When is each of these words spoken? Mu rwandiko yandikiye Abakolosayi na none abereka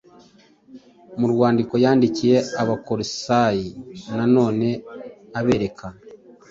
Mu 1.19 1.25
rwandiko 1.33 1.73
yandikiye 1.83 2.37
Abakolosayi 2.61 3.67
na 4.15 4.25
none 4.35 4.67
abereka 5.39 5.87